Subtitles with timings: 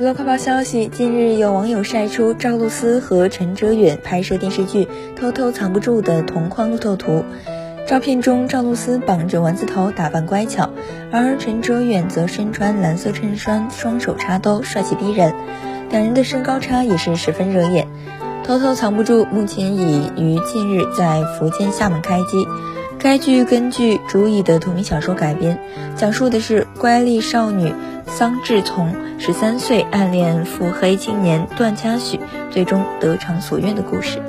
[0.00, 7.22] 娱乐快报消息：近日有网友晒出赵露思和陈哲远拍摄电视剧《偷偷藏不住》的同框路透图。
[7.86, 10.70] 照片中，赵露思绑着丸子头，打扮乖巧，
[11.12, 15.34] 而陈哲远则身穿蓝色衬衫，双手插兜，帅气逼人。
[15.90, 17.86] 两人的身高差也是十分惹眼。
[18.46, 22.48] 《偷偷藏不住》目前已于近日在福建厦门开机。
[23.02, 25.58] 该剧根据竹乙的同名小说改编，
[25.96, 27.72] 讲述的是乖戾少女
[28.06, 34.20] 桑稚从十三岁暗恋腹黑青年段嘉许，最终得偿所愿的故事。